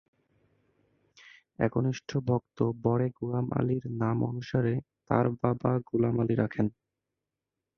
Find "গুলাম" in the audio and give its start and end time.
3.19-3.45, 5.89-6.15